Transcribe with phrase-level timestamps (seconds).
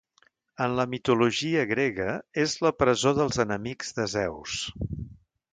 [0.67, 2.09] En la mitologia grega
[2.45, 4.57] és la presó dels enemics de Zeus.